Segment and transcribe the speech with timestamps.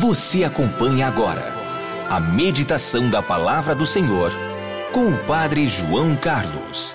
[0.00, 1.54] Você acompanha agora
[2.10, 4.30] a meditação da palavra do Senhor
[4.92, 6.94] com o Padre João Carlos.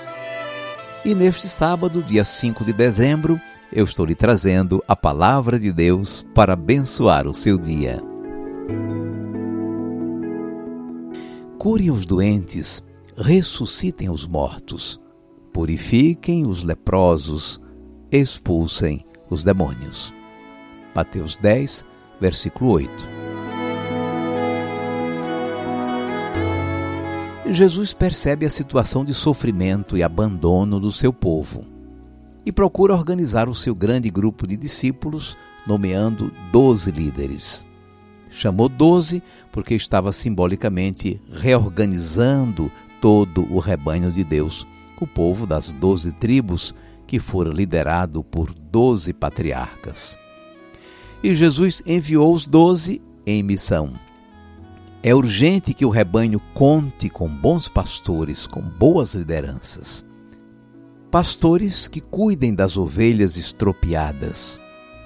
[1.03, 3.41] E neste sábado, dia 5 de dezembro,
[3.73, 7.99] eu estou lhe trazendo a palavra de Deus para abençoar o seu dia.
[11.57, 12.83] Curem os doentes,
[13.17, 15.01] ressuscitem os mortos,
[15.51, 17.59] purifiquem os leprosos,
[18.11, 20.13] expulsem os demônios.
[20.93, 21.89] Mateus 10,
[22.21, 23.07] versículo 8.
[27.49, 31.65] Jesus percebe a situação de sofrimento e abandono do seu povo
[32.45, 37.65] e procura organizar o seu grande grupo de discípulos, nomeando doze líderes.
[38.29, 44.65] Chamou doze porque estava simbolicamente reorganizando todo o rebanho de Deus,
[44.99, 46.73] o povo das doze tribos
[47.05, 50.17] que fora liderado por doze patriarcas.
[51.23, 53.93] E Jesus enviou os doze em missão.
[55.03, 60.05] É urgente que o rebanho conte com bons pastores, com boas lideranças
[61.11, 64.57] pastores que cuidem das ovelhas estropiadas,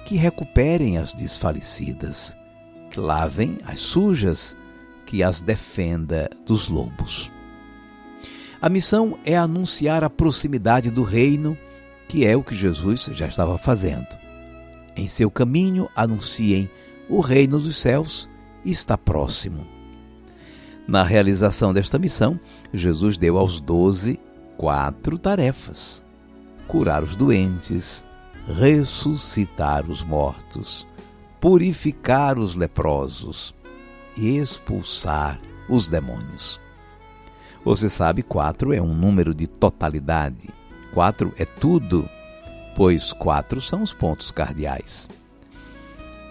[0.04, 2.36] que recuperem as desfalecidas,
[2.88, 4.56] que lavem as sujas,
[5.04, 7.28] que as defenda dos lobos.
[8.62, 11.58] A missão é anunciar a proximidade do reino,
[12.06, 14.06] que é o que Jesus já estava fazendo.
[14.96, 16.70] Em seu caminho, anunciem
[17.08, 18.28] o reino dos céus
[18.64, 19.66] está próximo.
[20.88, 22.40] Na realização desta missão,
[22.72, 24.18] Jesus deu aos doze
[24.56, 26.04] quatro tarefas:
[26.66, 28.06] curar os doentes,
[28.58, 30.86] ressuscitar os mortos,
[31.40, 33.54] purificar os leprosos
[34.16, 36.60] e expulsar os demônios.
[37.64, 40.48] Você sabe, quatro é um número de totalidade.
[40.94, 42.08] Quatro é tudo,
[42.76, 45.08] pois quatro são os pontos cardeais.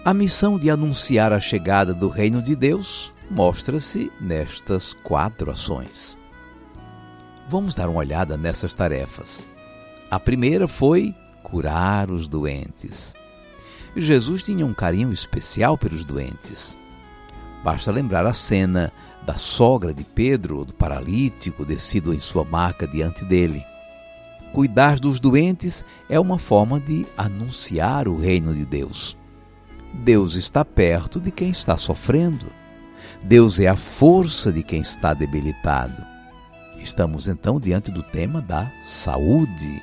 [0.04, 6.16] A missão de anunciar a chegada do reino de Deus mostra-se nestas quatro ações.
[7.48, 9.44] Vamos dar uma olhada nessas tarefas.
[10.08, 11.12] A primeira foi
[11.42, 13.12] curar os doentes.
[13.96, 16.78] Jesus tinha um carinho especial pelos doentes.
[17.64, 18.92] Basta lembrar a cena
[19.24, 23.64] da sogra de Pedro, do paralítico descido em sua maca diante dele.
[24.56, 29.14] Cuidar dos doentes é uma forma de anunciar o reino de Deus.
[29.92, 32.46] Deus está perto de quem está sofrendo.
[33.22, 36.02] Deus é a força de quem está debilitado.
[36.78, 39.82] Estamos então diante do tema da saúde.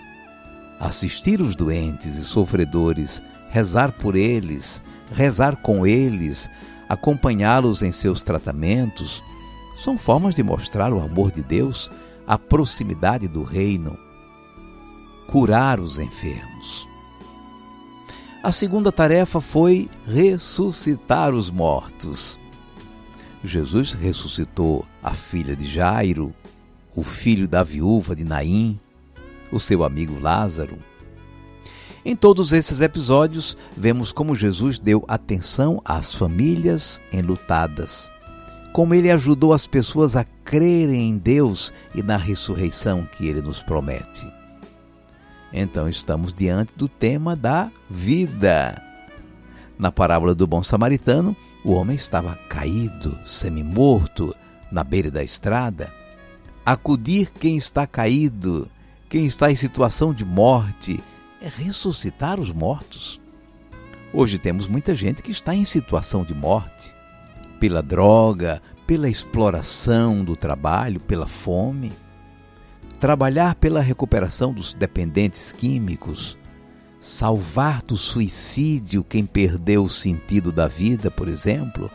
[0.79, 4.81] Assistir os doentes e sofredores, rezar por eles,
[5.13, 6.49] rezar com eles,
[6.89, 9.23] acompanhá-los em seus tratamentos,
[9.83, 11.91] são formas de mostrar o amor de Deus,
[12.25, 13.95] a proximidade do reino.
[15.27, 16.87] Curar os enfermos.
[18.43, 22.37] A segunda tarefa foi ressuscitar os mortos.
[23.43, 26.33] Jesus ressuscitou a filha de Jairo,
[26.95, 28.79] o filho da viúva de Naim,
[29.51, 30.77] o seu amigo Lázaro.
[32.05, 38.11] Em todos esses episódios, vemos como Jesus deu atenção às famílias enlutadas,
[38.73, 43.61] como ele ajudou as pessoas a crerem em Deus e na ressurreição que ele nos
[43.61, 44.42] promete.
[45.53, 48.81] Então estamos diante do tema da vida.
[49.77, 54.35] Na parábola do bom samaritano, o homem estava caído, semi-morto,
[54.71, 55.91] na beira da estrada
[56.65, 58.69] acudir quem está caído,
[59.09, 61.03] quem está em situação de morte,
[61.41, 63.19] é ressuscitar os mortos.
[64.13, 66.95] Hoje temos muita gente que está em situação de morte,
[67.59, 71.91] pela droga, pela exploração do trabalho, pela fome.
[73.03, 76.37] Trabalhar pela recuperação dos dependentes químicos,
[77.01, 81.91] salvar do suicídio quem perdeu o sentido da vida, por exemplo,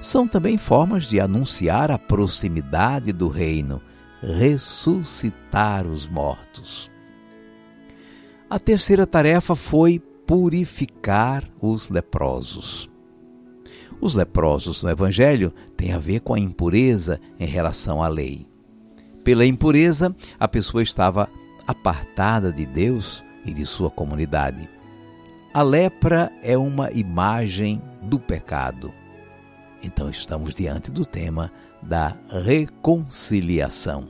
[0.00, 3.82] são também formas de anunciar a proximidade do reino
[4.22, 6.90] ressuscitar os mortos.
[8.48, 12.88] A terceira tarefa foi purificar os leprosos.
[14.00, 18.48] Os leprosos no Evangelho têm a ver com a impureza em relação à lei.
[19.28, 21.28] Pela impureza, a pessoa estava
[21.66, 24.66] apartada de Deus e de sua comunidade.
[25.52, 28.90] A lepra é uma imagem do pecado.
[29.82, 31.52] Então estamos diante do tema
[31.82, 34.08] da reconciliação.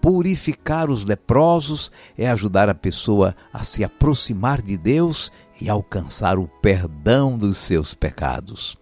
[0.00, 6.46] Purificar os leprosos é ajudar a pessoa a se aproximar de Deus e alcançar o
[6.62, 8.78] perdão dos seus pecados.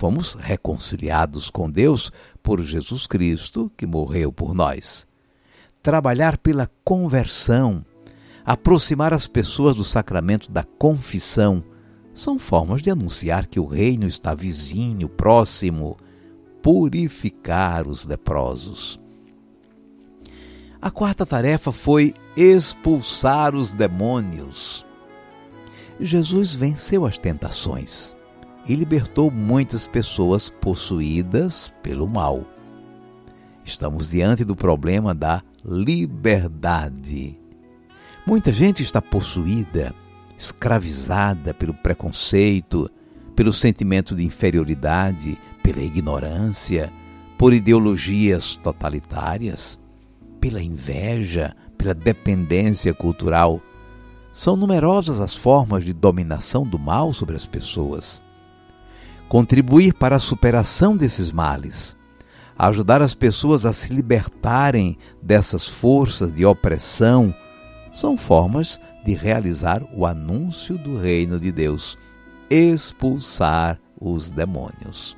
[0.00, 2.10] Fomos reconciliados com Deus
[2.42, 5.06] por Jesus Cristo, que morreu por nós.
[5.82, 7.84] Trabalhar pela conversão,
[8.42, 11.62] aproximar as pessoas do sacramento da confissão,
[12.14, 15.98] são formas de anunciar que o reino está vizinho, próximo.
[16.62, 18.98] Purificar os leprosos.
[20.80, 24.82] A quarta tarefa foi expulsar os demônios.
[26.00, 28.18] Jesus venceu as tentações
[28.70, 32.44] e libertou muitas pessoas possuídas pelo mal.
[33.64, 37.36] Estamos diante do problema da liberdade.
[38.24, 39.92] Muita gente está possuída,
[40.38, 42.88] escravizada pelo preconceito,
[43.34, 46.92] pelo sentimento de inferioridade, pela ignorância,
[47.36, 49.80] por ideologias totalitárias
[50.40, 53.60] pela inveja, pela dependência cultural.
[54.32, 58.22] São numerosas as formas de dominação do mal sobre as pessoas.
[59.30, 61.96] Contribuir para a superação desses males,
[62.58, 67.34] ajudar as pessoas a se libertarem dessas forças de opressão,
[67.90, 71.96] são formas de realizar o anúncio do reino de Deus,
[72.50, 75.16] expulsar os demônios.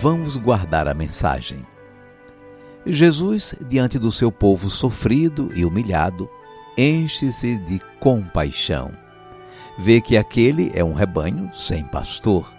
[0.00, 1.66] vamos guardar a mensagem.
[2.86, 6.30] Jesus, diante do seu povo sofrido e humilhado,
[6.76, 8.90] enche-se de compaixão.
[9.78, 12.52] Vê que aquele é um rebanho sem pastor.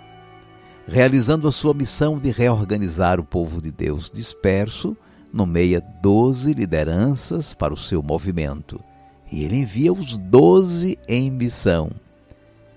[0.87, 4.97] Realizando a sua missão de reorganizar o povo de Deus disperso,
[5.31, 8.83] nomeia doze lideranças para o seu movimento
[9.31, 11.89] e ele envia os doze em missão.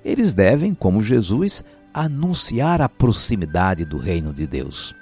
[0.05, 4.95] Eles devem, como Jesus, anunciar a proximidade do reino de Deus.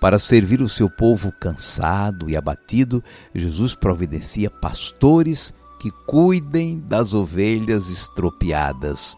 [0.00, 3.02] Para servir o seu povo cansado e abatido,
[3.34, 9.16] Jesus providencia pastores que cuidem das ovelhas estropiadas,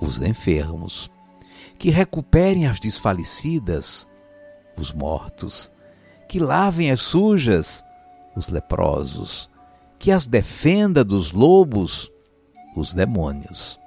[0.00, 1.10] os enfermos,
[1.78, 4.08] que recuperem as desfalecidas,
[4.76, 5.72] os mortos,
[6.28, 7.84] que lavem as sujas,
[8.36, 9.48] os leprosos,
[9.98, 12.10] que as defenda dos lobos,
[12.76, 13.80] os demônios.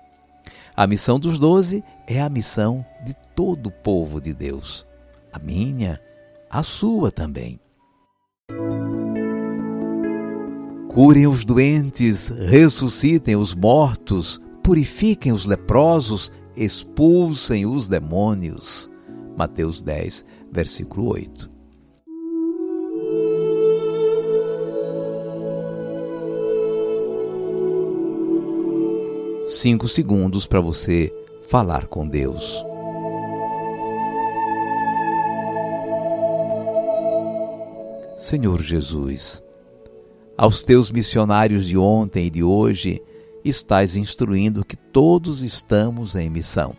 [0.76, 4.88] A missão dos doze é a missão de todo o povo de Deus.
[5.32, 6.00] A minha,
[6.52, 7.60] a sua também.
[10.90, 18.90] Curem os doentes, ressuscitem os mortos, purifiquem os leprosos, expulsem os demônios.
[19.38, 21.52] Mateus 10, versículo 8.
[29.52, 31.14] cinco segundos para você
[31.48, 32.71] falar com Deus.
[38.32, 39.44] Senhor Jesus,
[40.38, 43.04] aos teus missionários de ontem e de hoje,
[43.44, 46.74] estás instruindo que todos estamos em missão.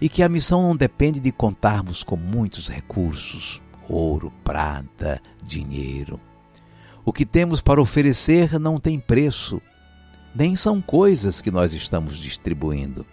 [0.00, 6.18] E que a missão não depende de contarmos com muitos recursos, ouro, prata, dinheiro.
[7.04, 9.62] O que temos para oferecer não tem preço
[10.34, 13.06] nem são coisas que nós estamos distribuindo.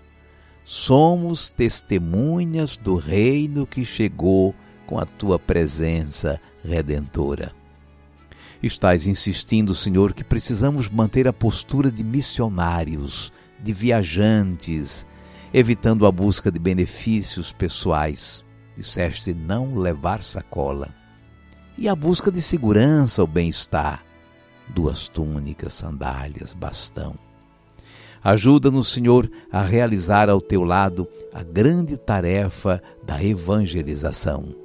[0.63, 4.55] Somos testemunhas do reino que chegou
[4.87, 7.51] com a tua presença redentora.
[8.61, 13.31] Estás insistindo, Senhor, que precisamos manter a postura de missionários,
[13.61, 15.05] de viajantes,
[15.53, 18.43] evitando a busca de benefícios pessoais.
[18.75, 20.89] Disseste não levar sacola.
[21.77, 24.05] E a busca de segurança ou bem-estar
[24.67, 27.15] duas túnicas, sandálias, bastão.
[28.23, 34.64] Ajuda-nos, Senhor, a realizar ao teu lado a grande tarefa da evangelização.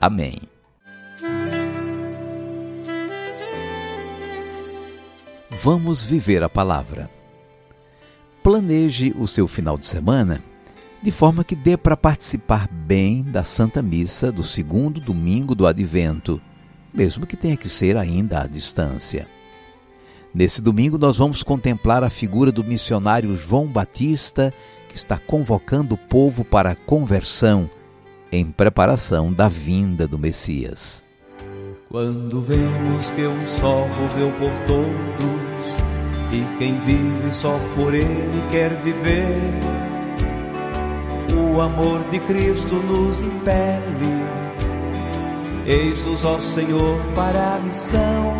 [0.00, 0.38] Amém.
[5.50, 7.10] Vamos viver a palavra.
[8.42, 10.42] Planeje o seu final de semana
[11.02, 16.40] de forma que dê para participar bem da Santa Missa do segundo domingo do Advento
[16.92, 19.26] mesmo que tenha que ser ainda à distância.
[20.34, 24.52] Nesse domingo, nós vamos contemplar a figura do missionário João Batista,
[24.88, 27.68] que está convocando o povo para a conversão
[28.32, 31.04] em preparação da vinda do Messias.
[31.90, 35.50] Quando vemos que um só morreu por todos
[36.32, 39.50] e quem vive só por ele quer viver,
[41.34, 44.20] o amor de Cristo nos impele.
[45.66, 48.34] Eis-nos, ó Senhor, para a missão.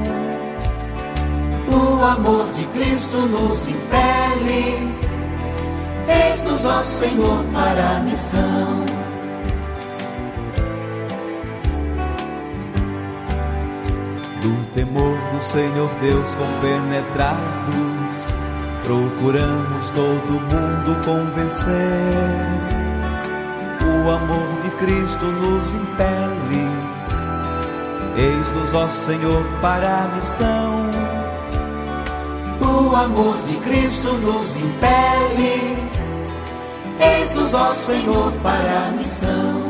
[1.69, 4.95] O amor de Cristo nos impele.
[6.09, 9.00] Eis-nos, ó Senhor, para a missão.
[14.75, 18.17] Temor do Senhor Deus compenetrados,
[18.83, 21.71] procuramos todo mundo convencer.
[23.83, 26.71] O amor de Cristo nos impele.
[28.17, 30.91] Eis-nos, ó Senhor, para a missão.
[32.61, 35.79] O amor de Cristo nos impele.
[37.01, 39.70] Eis-nos, ó Senhor, para a missão.